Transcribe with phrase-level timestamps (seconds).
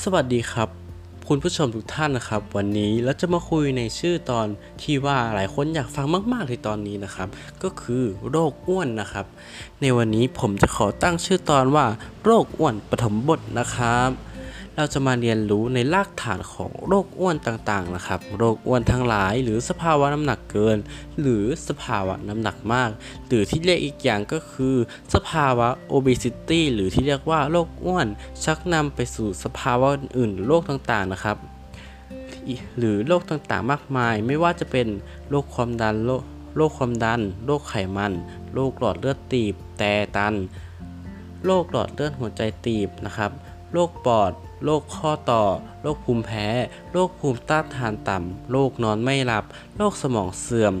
[0.00, 0.68] สวัสดีครับ
[1.28, 4.46] คุณผู้ชมทุกท่านนะครับ วันนี้เราจะมาคุยในชื่อตอน
[4.82, 7.28] ที่ว่าหลายคนอยากฟังมากๆในตอนนี้นะครับ
[7.62, 9.26] ก็คือโรคอ้วนนะครับ
[9.80, 11.86] ในวันนี้ผมจะขอตั้งชื่อตอนว่า
[12.24, 14.10] โรคอ้วนปฐมบทนะครับ
[14.76, 20.78] เราจะมาเรียนรู้ในรากฐานของโรคอ้วนต่างๆนะครับ โรคอ้วนทั้งหลาย หรือสภาวะน้ำหนักเกิน
[21.20, 22.90] หรือสภาวะน้ำหนักมาก
[23.26, 24.76] หรือที่เรียกอีกอย่างก็คือ
[25.14, 28.06] สภาวะ obesity หรือที่เรียกว่าโรคอ้วน
[28.44, 31.36] ชักนำไปสู่สภาวะอื่นๆโรคต่างๆนะครับ
[32.78, 34.88] หรือโรคต่างๆมากมาย ไม่ว่าจะเป็น
[35.30, 36.22] โรคความดันโรค
[36.56, 38.12] โรคความดัน โรคไขมัน
[38.54, 40.34] โรคหลอดเลือดตีบ แต่ตัน
[41.44, 43.30] โรคหลอดเลือดหัวใจตีบนะครับ
[43.72, 44.32] โรคปอด
[44.64, 45.44] โรคข้อต่อ
[45.82, 46.46] โรคภูมิแพ้
[46.92, 49.44] โรคภูมิต้านทานต่ำ โรคนอนไม่หลับ
[49.76, 50.74] โรคสมองเสื่อม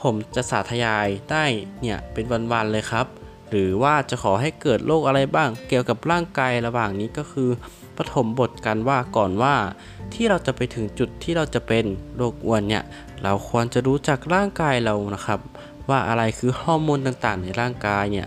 [0.00, 1.44] ผมจะสาธยายได้
[1.80, 3.06] เนี่ยเป็นวันๆเลยครับ
[3.50, 7.50] หรือว่าจะขอให้เกิดโรคอะไรบ้างเกี่ยวกับร่างกายระหว่างนี้ก็คือ
[7.96, 9.54] ปฐมบทกันว่าก่อนว่า
[10.14, 11.84] ที่เราจะไปถึงจุดที่เราจะเป็น
[12.16, 12.84] โรคอ้วนเนี่ย
[13.22, 15.40] เราควรจะรู้จักร่างกายเรานะครับ
[15.88, 18.26] ว่าอะไรคือฮอร์โมนต่างๆ ในร่างกายเนี่ย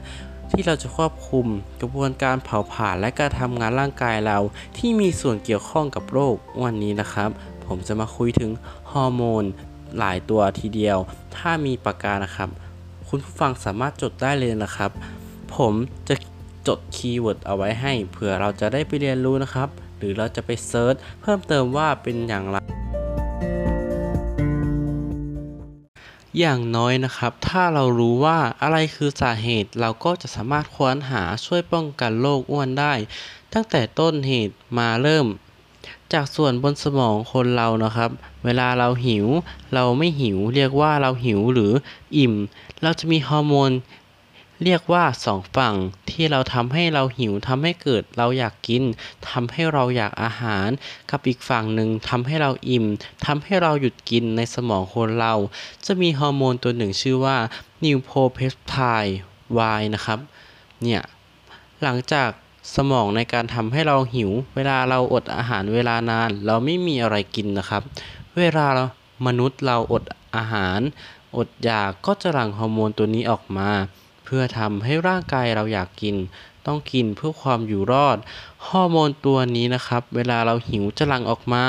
[0.51, 1.45] ที่เราจะควบคุม
[1.81, 4.37] กระบวนการเผาผลาญและการทำงานร่างกายเรา
[4.77, 7.29] ที่มีส่วนเกี่ยวข้องกับโรควันนี้นะครับ
[7.67, 8.51] ผมจะมาคุยถึง
[8.91, 9.43] ฮอร์โมน
[9.97, 10.97] หลายตัวทีเดียว
[11.35, 12.49] ถ้ามีปากกานะครับ
[13.07, 14.91] คุณผู้ฟังสามารถจดได้เลยนะครับ
[15.55, 15.73] ผม
[16.07, 16.15] จะ
[16.67, 22.57] จด keyword เอาไว้ให้เผื่อเราจะได้ไปเรียนรู้นะครับ หรือเราจะไป search เพิ่มเติมว่าเป็นอย่างไร
[26.39, 32.93] อย่างน้อยนะครับ ถ้าเรารู้ว่าอะไรคือสาเหตุ เราก็จะสามารถค้นหาช่วยป้องกันโรคอ้วนได้
[33.53, 35.27] ตั้งแต่ต้นเหตุมาเริ่ม
[36.13, 38.09] จากส่วนบนสมองคนเรานะครับ
[38.45, 39.27] เวลาเราหิว
[39.73, 41.71] เราไม่หิว เรียกว่าเราหิวหรือ
[42.17, 42.33] อิ่ม
[42.83, 43.71] เราจะมีฮอร์โมน
[44.63, 45.75] เรียกว่าสองฝั่ง
[46.11, 48.83] ที่เราทำให้เราหิวทำให้เกิดเราอยากกิน
[49.29, 50.67] ทำให้เราอยากอาหาร
[51.11, 52.85] กับอีกฝั่งหนึ่งทำให้เราอิ่ม
[53.25, 55.33] ทำให้เราหยุดกินในสมองคนเรา
[55.85, 57.37] จะมีฮอร์โมนตัวหนึ่งชื่อว่า
[57.85, 59.17] นิวโพเพปไทด์
[59.79, 60.19] Y นะครับ
[60.81, 61.01] เนี่ย
[61.81, 62.29] หลังจาก
[62.75, 67.81] สมองในการทำให้เราหิว เวลาเราอดอาหารเวลานาน เราไม่มีอะไรกินนะครับ
[68.37, 68.85] เวลาเรา
[69.27, 70.03] มนุษย์เราอด
[70.35, 70.79] อาหาร
[71.37, 73.69] อดอยากก็จะหลั่งฮอร์โมนตัวนี้ออกมา
[74.29, 76.15] เพื่อทำให้ร่างกายเราอยากกิน
[76.65, 78.17] ต้องกินเพื่อความอยู่รอด
[78.67, 81.65] ฮอร์โมนตัวนี้นะครับ เวลาเราหิวจะหลั่งออกมา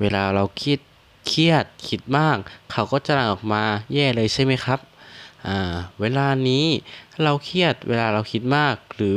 [0.00, 0.78] เวลาเราคิด
[1.26, 2.36] เครียดคิดมาก
[2.72, 3.62] เขาก็จะหลั่งออกมา
[3.92, 4.80] แย่เลยใช่ไหมครับ
[5.46, 6.64] อ่าเวลานี้
[7.22, 9.16] เราเครียดเวลาเราคิดมาก หรือ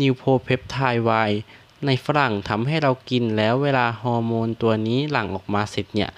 [0.00, 1.30] นิวโพเพปไทด์ Y
[1.86, 6.10] ในฝรั่งทำให้เรากินแล้วเวลาฮอร์โมนตัวนี้หลั่งออกมาเสร็จเนี่ย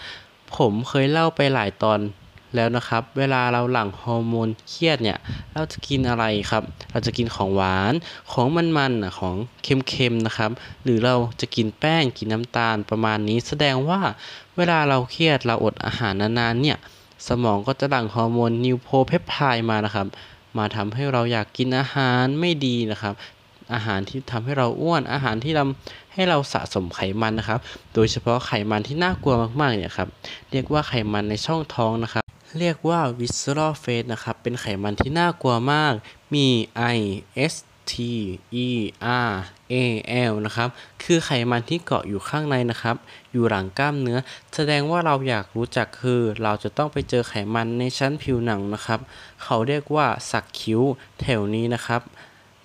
[0.56, 1.98] ผมเคยเล่าไปหลายตอน
[2.54, 5.18] แล้วนะครับ เวลาเราหลั่งฮอร์โมนเครียดเนี่ย
[5.54, 7.92] เราจะกินอะไรครับ เราจะกินของหวาน
[8.32, 10.50] ของมันๆนของเค็มๆนะครับ
[10.84, 14.00] หรือเราจะกินแป้ง กินน้ำตาลประมาณนี้ แสดงว่า
[14.56, 16.78] เวลาเราเครียดเราอดอาหารนานๆเนี่ย
[17.28, 20.06] สมองก็จะหลั่งฮอร์โมนนิวโพเพปไทด์มานะครับ
[20.58, 23.14] มาทำให้เราอยากกินอาหารไม่ดีนะครับ
[23.74, 27.60] อาหารที่ทำให้เราอ้วนอาหารที่ทำให้เราสะสมไขมันนะครับ
[27.94, 30.08] โดยเฉพาะไขมันที่น่ากลัวมากๆเนี่ยครับ
[30.50, 32.27] เรียกว่าไขมันในช่องท้องนะครับ
[32.58, 35.94] เรียกว่า visceral fat นะครับ เป็นไขมันที่น่ากลัวมาก
[36.34, 36.46] มี
[36.96, 36.98] I
[37.52, 37.54] S
[37.90, 37.92] T
[38.66, 38.68] E
[39.28, 39.32] R
[39.72, 39.74] A
[40.30, 40.68] L นะครับ
[41.02, 42.96] คือไขมันที่เกาะอยู่ข้างในนะครับ
[43.32, 44.18] อยู่หลังกล้ามเนื้อ
[44.54, 49.00] แสดงว่าเราอยากรู้จักคือ เราจะต้องไปเจอไขมันในชั้นผิวหนังนะครับ
[49.42, 50.82] เขาเรียกว่าสักคิ้ว
[51.20, 52.02] แถวนี้นะครับ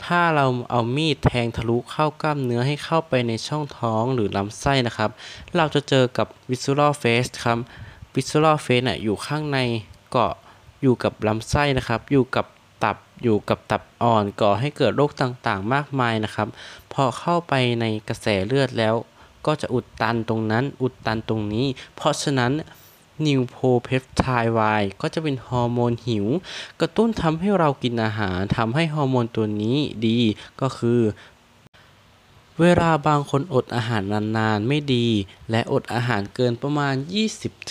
[0.05, 5.09] ถ้าเราเอามีดแทงทะลุเข้ากล้ามเนื้อให้เข้าไปในช่องท้องหรือลำไส้นะครับ
[5.57, 7.59] เราจะเจอกับ visceral fat ครับ
[8.13, 9.59] visceral fat น่ะอยู่ข้างใน
[10.11, 10.33] เกาะ
[10.81, 12.45] อยู่กับลำไส้นะครับ อยู่กับ
[12.83, 16.47] ตับอยู่กับตับอ่อนก่อให้เกิดโรคต่างๆ มากมายนะครับ
[16.93, 18.95] พอเข้าไปในกระแสเลือดแล้ว
[19.45, 21.65] ก็จะอุดตันตรงนั้น อุดตันตรงนี้
[21.95, 22.51] เพราะฉะนั้น
[23.25, 26.27] นิวโพเพปไทด์ Y ก็จะเป็นฮอร์โมนหิว
[26.81, 30.19] กระตุ้นทำให้เรากินอาหารทำให้ฮอร์โมนตัวนี้ดี
[30.61, 30.99] ก็คือ
[32.61, 34.03] เวลาบางคนอดอาหาร
[34.37, 35.07] นานๆ ไม่ดี
[35.51, 36.95] และอดอาหารเกินประมาณ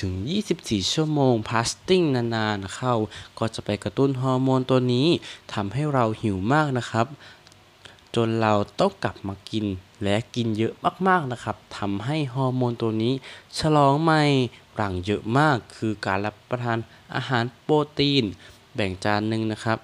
[0.09, 2.95] 20-24 ชั่วโมงพาสติ้งนานๆ เข้า
[3.39, 5.09] ก็จะไปกระตุ้นฮอร์โมนตัวนี้
[5.53, 7.07] ทำให้เราหิวมากนะครับ
[8.15, 9.67] จนเราต้องกลับมากิน
[10.03, 10.75] และกินเยอะ
[11.09, 13.15] มากๆนะครับทำให้ฮอร์โมนตัวนี้
[13.59, 14.23] ฉลองใหม่
[14.75, 16.79] หลังเยอะมาก คือการรับประทาน
[17.15, 18.25] อาหารโปรตีน
[18.75, 19.79] แบ่งจานหนึ่งนะครับ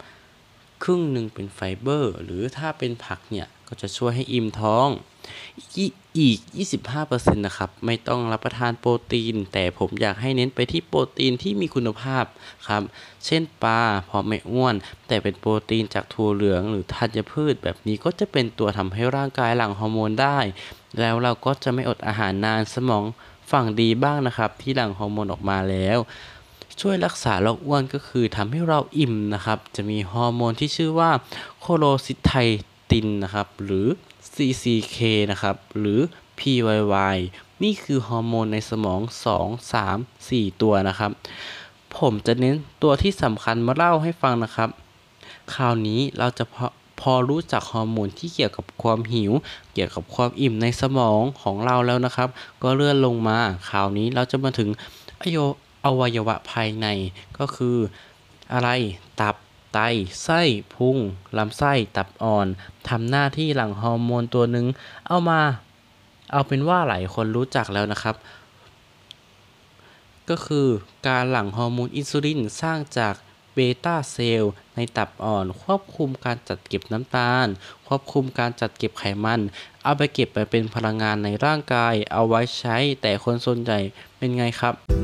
[0.83, 4.89] ครึ่งหนึ่งเป็นไฟเบอร์ หรือถ้าเป็นผักเนี่ย ก็จะช่วยให้อิ่มท้อง
[5.77, 5.87] อี
[6.19, 6.39] อีก
[6.89, 12.25] 25%นะครับ ไม่ต้องรับประทานโปรตีน แต่ผมอยากให้เน้นไปที่โปรตีนที่มีคุณภาพ
[12.69, 12.83] ครับ
[13.27, 14.75] เช่นปลาเพราะไม่อ้วน
[15.09, 20.39] แต่เป็นโปรตีนจากถั่วเหลืองหรือธัญพืช แบบนี้ก็จะเป็นตัวทำให้ร่างกายหลั่งฮอร์โมนได้
[20.99, 23.05] แล้วเราก็จะไม่อดอาหารนานสมอง
[23.51, 25.99] ฝั่งดีบ้างนะครับ ที่หลั่งฮอร์โมนออกมาแล้ว
[26.81, 31.11] ช่วยรักษาโรคอ้วนก็คือทำให้เราอิ่มนะครับ จะมีฮอร์โมนที่ชื่อว่า
[31.61, 33.87] cholecystokinin นะครับ หรือ
[34.35, 34.99] CCK
[35.31, 36.01] นะครับ หรือ
[36.39, 37.17] PYY
[37.63, 39.01] นี่คือฮอร์โมนในสมอง
[39.37, 41.11] 2 3 4 ตัวนะครับ
[41.99, 44.69] ผมจะเน้นตัวที่สำคัญมาเล่าให้ฟังนะครับ
[45.55, 46.67] คราวนี้เราจะพอ
[47.01, 49.33] พอรู้จักฮอร์โมนที่เกี่ยวกับความหิว
[49.75, 52.29] เกี่ยวกับความอิ่มในสมองของเราแล้วนะครับ
[52.63, 53.39] ก็เลื่อนลงมา
[53.69, 54.69] คราวนี้เราจะมาถึง
[55.23, 55.39] อโย
[55.85, 56.87] อวัยวะภายใน
[57.39, 57.77] ก็คือ
[58.53, 58.69] อะไร
[59.21, 59.35] ตับ
[59.75, 59.79] ไต
[60.25, 60.41] ไส้
[60.75, 60.97] พุง
[61.39, 62.47] ลำไส้ ตับอ่อน
[62.89, 64.67] ทำหน้าที่หลั่งฮอร์โมนตัวหนึ่ง
[65.07, 65.41] เอามา
[66.33, 68.17] เอาเป็นว่าหลายคนรู้จักแล้วนะครับ
[70.31, 70.67] ก็คือ
[71.09, 73.15] การหลั่งฮอร์โมนอินซูลินสร้างจาก
[73.55, 77.47] เบต้าเซลล์ในตับอ่อน ควบคุมการจัดเก็บน้ำตาล
[77.87, 79.41] ควบคุมการจัดเก็บไขมัน
[79.83, 83.79] เอาไปเก็บไปเป็นพลังงานในร่างกาย เอาไว้ใช้ แต่คนส่วนใหญ่
[84.17, 84.98] เป็นไงครับ